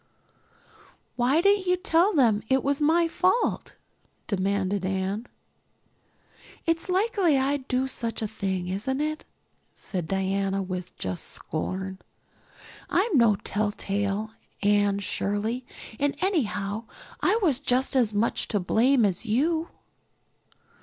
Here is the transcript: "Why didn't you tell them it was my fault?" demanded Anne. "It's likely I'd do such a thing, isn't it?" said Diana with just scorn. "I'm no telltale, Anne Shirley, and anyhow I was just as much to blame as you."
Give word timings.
"Why 1.15 1.41
didn't 1.41 1.67
you 1.67 1.77
tell 1.77 2.11
them 2.11 2.41
it 2.49 2.63
was 2.63 2.81
my 2.81 3.07
fault?" 3.07 3.75
demanded 4.25 4.83
Anne. 4.83 5.27
"It's 6.65 6.89
likely 6.89 7.37
I'd 7.37 7.67
do 7.67 7.87
such 7.87 8.23
a 8.23 8.27
thing, 8.27 8.67
isn't 8.67 8.99
it?" 8.99 9.25
said 9.75 10.07
Diana 10.07 10.63
with 10.63 10.97
just 10.97 11.25
scorn. 11.25 11.99
"I'm 12.89 13.15
no 13.15 13.35
telltale, 13.35 14.31
Anne 14.63 14.97
Shirley, 14.97 15.67
and 15.99 16.15
anyhow 16.19 16.85
I 17.21 17.37
was 17.43 17.59
just 17.59 17.95
as 17.95 18.11
much 18.11 18.47
to 18.47 18.59
blame 18.59 19.05
as 19.05 19.27
you." 19.27 19.69